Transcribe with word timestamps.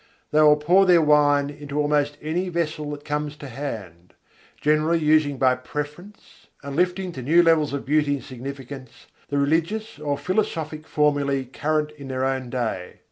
They 0.31 0.41
will 0.41 0.57
pour 0.57 0.87
their 0.87 0.99
wine 0.99 1.51
into 1.51 1.77
almost 1.79 2.17
any 2.23 2.49
vessel 2.49 2.89
that 2.89 3.05
comes 3.05 3.35
to 3.37 3.47
hand: 3.47 4.15
generally 4.59 4.97
using 4.97 5.37
by 5.37 5.53
preference 5.53 6.47
and 6.63 6.75
lifting 6.75 7.11
to 7.11 7.21
new 7.21 7.43
levels 7.43 7.71
of 7.71 7.85
beauty 7.85 8.15
and 8.15 8.23
significance 8.23 9.05
the 9.29 9.37
religious 9.37 9.99
or 9.99 10.17
philosophic 10.17 10.87
formulæ 10.87 11.53
current 11.53 11.91
in 11.91 12.07
their 12.07 12.25
own 12.25 12.49
day. 12.49 12.95